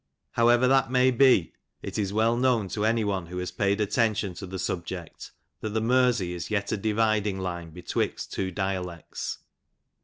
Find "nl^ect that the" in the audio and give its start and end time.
4.57-5.79